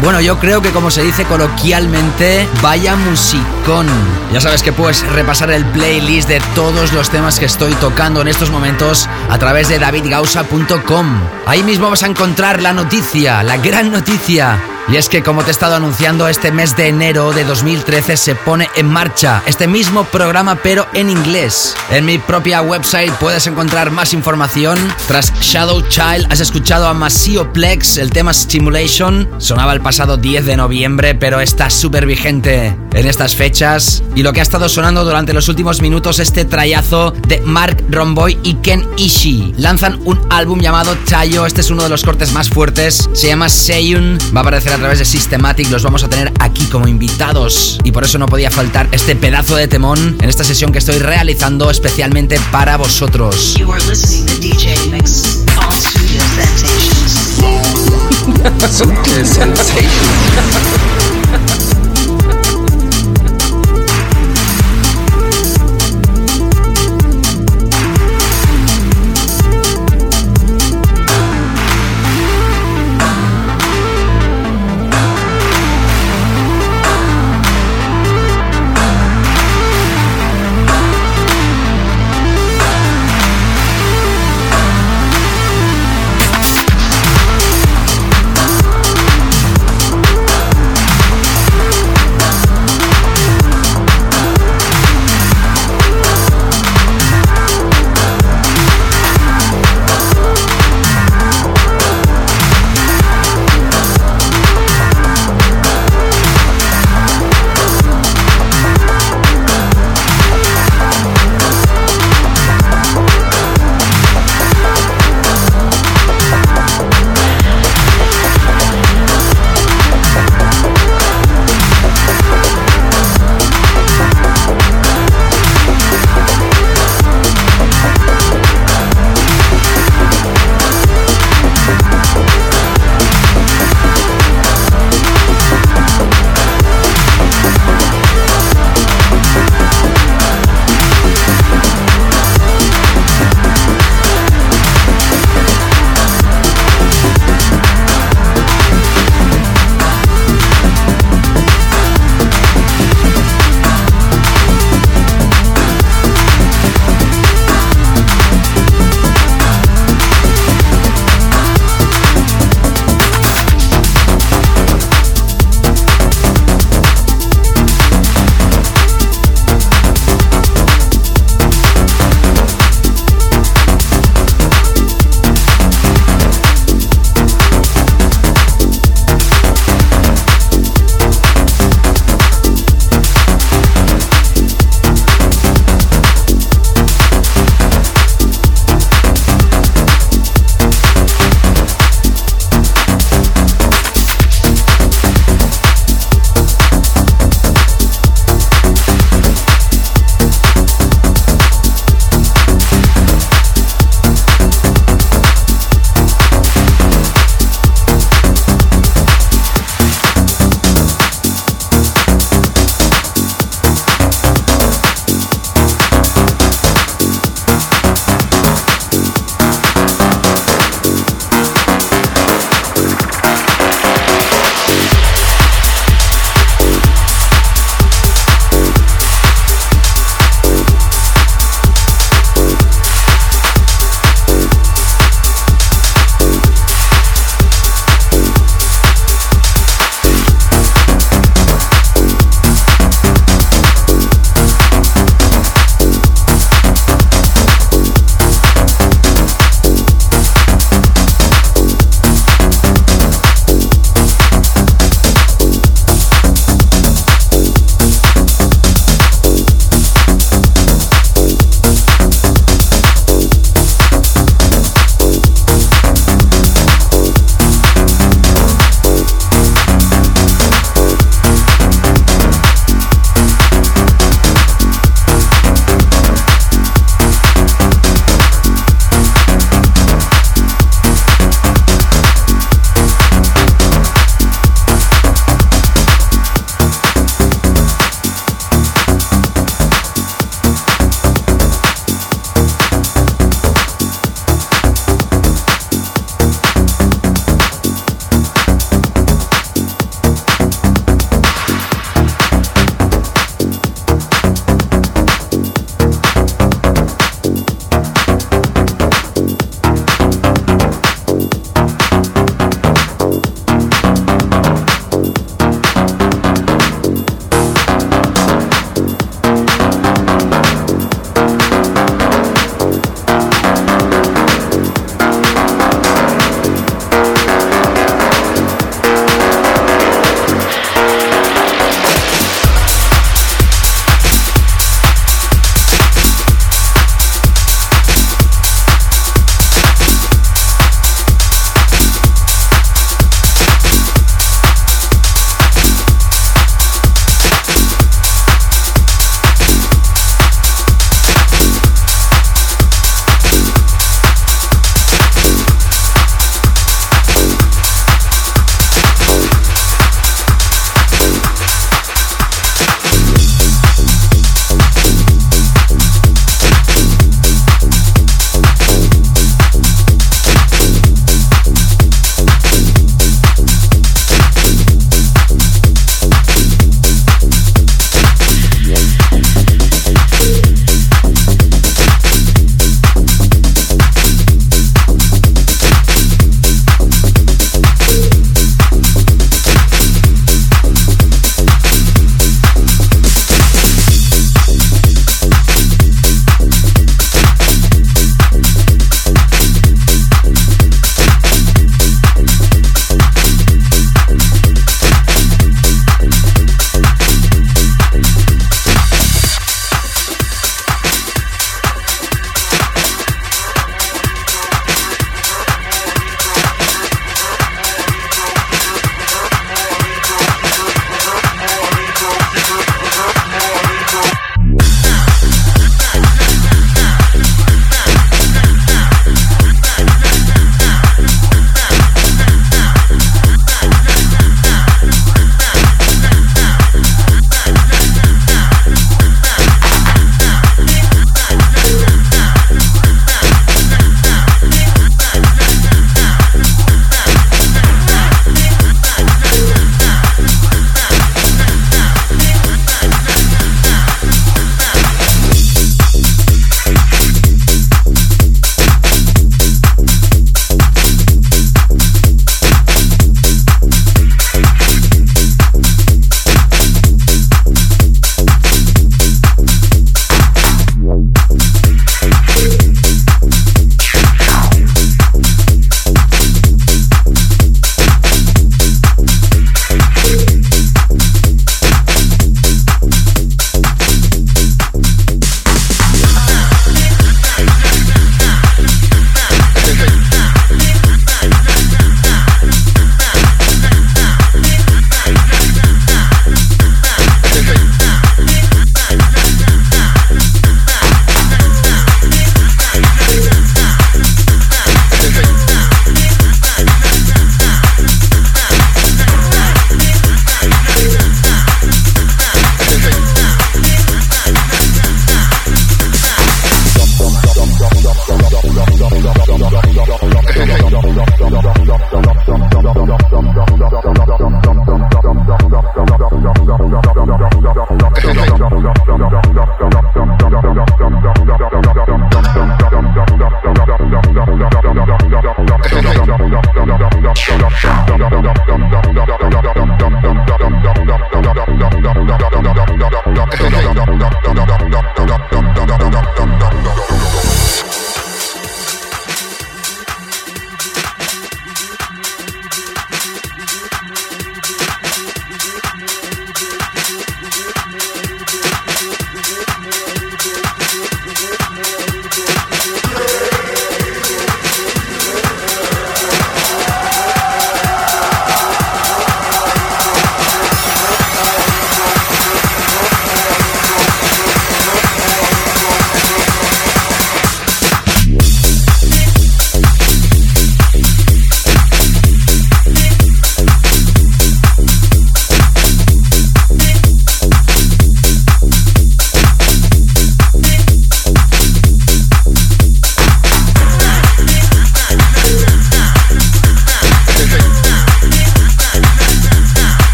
[0.00, 3.86] Bueno, yo creo que como se dice coloquialmente, vaya musicón.
[4.32, 8.28] Ya sabes que puedes repasar el playlist de todos los temas que estoy tocando en
[8.28, 11.20] estos momentos a través de davidgausa.com.
[11.46, 14.58] Ahí mismo vas a encontrar la noticia, la gran noticia
[14.88, 18.34] y es que como te he estado anunciando, este mes de enero de 2013 se
[18.34, 21.74] pone en marcha este mismo programa pero en inglés.
[21.90, 24.78] En mi propia website puedes encontrar más información.
[25.08, 29.28] Tras Shadow Child has escuchado a Masio Plex, el tema Stimulation.
[29.38, 34.02] Sonaba el pasado 10 de noviembre pero está súper vigente en estas fechas.
[34.14, 38.38] Y lo que ha estado sonando durante los últimos minutos este trayazo de Mark Romboy
[38.42, 39.54] y Ken Ishii.
[39.58, 43.08] Lanzan un álbum llamado Tayo, este es uno de los cortes más fuertes.
[43.14, 46.66] Se llama Seiyun, va a aparecer a través de Systematic, los vamos a tener aquí
[46.66, 47.78] como invitados.
[47.84, 50.98] Y por eso no podía faltar este pedazo de temón en esta sesión que estoy
[50.98, 53.54] realizando especialmente para vosotros.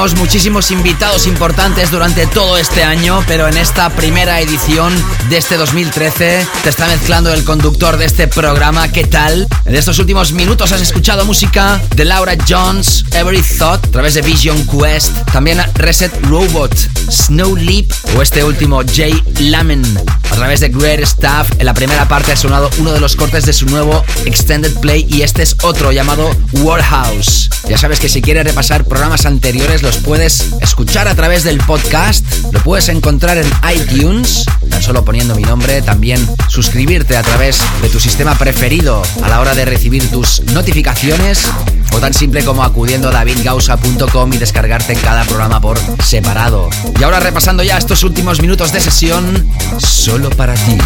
[0.00, 4.94] Muchísimos invitados importantes durante todo este año, pero en esta primera edición
[5.28, 8.90] de este 2013 te está mezclando el conductor de este programa.
[8.90, 9.46] ¿Qué tal?
[9.66, 14.22] En estos últimos minutos has escuchado música de Laura Jones, Every Thought, a través de
[14.22, 16.74] Vision Quest, también Reset Robot,
[17.10, 19.82] Snow Leap o este último Jay Lamen
[20.30, 21.50] a través de Great Stuff.
[21.58, 25.06] En la primera parte ha sonado uno de los cortes de su nuevo Extended Play
[25.08, 27.50] y este es otro llamado Warhouse.
[27.68, 32.24] Ya sabes que si quieres repasar programas anteriores los puedes escuchar a través del podcast,
[32.52, 37.88] lo puedes encontrar en iTunes, tan solo poniendo mi nombre, también suscribirte a través de
[37.88, 41.48] tu sistema preferido a la hora de recibir tus notificaciones
[41.92, 46.70] o tan simple como acudiendo a davidgausa.com y descargarte cada programa por separado.
[46.98, 49.46] Y ahora repasando ya estos últimos minutos de sesión,
[49.78, 50.78] solo para ti.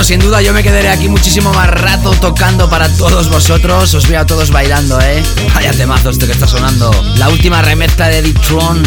[0.05, 3.95] sin duda yo me quedaré aquí muchísimo más rato tocando para todos vosotros.
[3.95, 5.23] Os veo a todos bailando, ¿eh?
[5.55, 6.91] Vaya temazo esto que está sonando.
[7.17, 8.83] La última remezcla de Edith Tron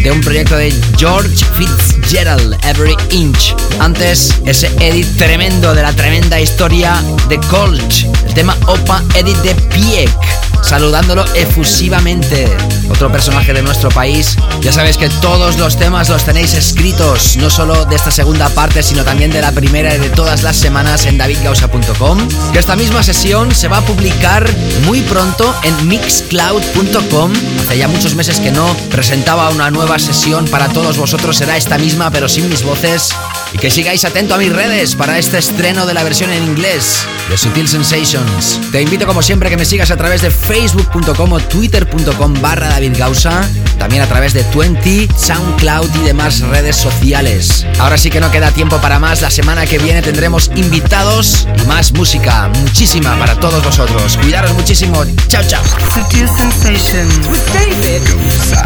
[0.00, 3.52] de un proyecto de George Fitzgerald, Every Inch.
[3.80, 8.04] Antes, ese edit tremendo de la tremenda historia de Colch.
[8.26, 12.56] El tema Opa Edit de Pieck saludándolo efusivamente.
[12.88, 14.36] Otro personaje de nuestro país.
[14.60, 18.82] Ya sabéis que todos los temas los tenéis escritos, no solo de esta segunda parte,
[18.82, 22.28] sino también de la primera y de todas las semanas en davidgausa.com.
[22.52, 24.48] Que esta misma sesión se va a publicar
[24.84, 27.32] muy pronto en mixcloud.com.
[27.60, 31.78] Hace ya muchos meses que no presentaba una nueva sesión para todos vosotros, será esta
[31.78, 33.10] misma, pero sin mis voces.
[33.52, 37.06] Y que sigáis atento a mis redes para este estreno de la versión en inglés
[37.30, 38.60] de Sutil Sensations.
[38.72, 42.68] Te invito como siempre a que me sigas a través de facebook.com o twitter.com barra
[42.68, 43.48] David Gausa,
[43.78, 47.64] también a través de 20, SoundCloud y demás redes sociales.
[47.78, 51.66] Ahora sí que no queda tiempo para más, la semana que viene tendremos invitados y
[51.66, 54.16] más música, muchísima para todos vosotros.
[54.16, 55.62] Cuidaros muchísimo, chao chao.
[55.94, 58.64] Sutil Sensations with David Gausa.